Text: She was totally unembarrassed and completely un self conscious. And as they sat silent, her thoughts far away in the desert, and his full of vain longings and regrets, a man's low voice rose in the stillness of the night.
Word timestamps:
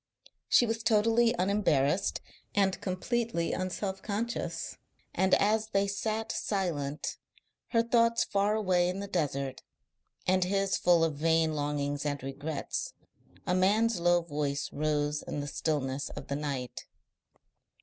She 0.49 0.65
was 0.65 0.81
totally 0.81 1.35
unembarrassed 1.37 2.21
and 2.55 2.81
completely 2.81 3.53
un 3.53 3.69
self 3.69 4.01
conscious. 4.01 4.77
And 5.13 5.35
as 5.35 5.67
they 5.67 5.85
sat 5.85 6.31
silent, 6.31 7.17
her 7.67 7.83
thoughts 7.83 8.23
far 8.23 8.55
away 8.55 8.89
in 8.89 8.99
the 8.99 9.05
desert, 9.07 9.61
and 10.25 10.43
his 10.43 10.75
full 10.75 11.03
of 11.03 11.17
vain 11.17 11.53
longings 11.53 12.03
and 12.03 12.23
regrets, 12.23 12.93
a 13.45 13.53
man's 13.53 13.99
low 13.99 14.23
voice 14.23 14.71
rose 14.73 15.21
in 15.21 15.39
the 15.39 15.45
stillness 15.45 16.09
of 16.09 16.29
the 16.29 16.35
night. 16.35 16.87